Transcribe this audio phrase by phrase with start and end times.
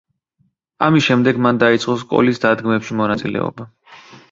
[0.85, 3.71] ამის შემდეგ მან დაიწყო სკოლის დადგმებში მონაწილეობა.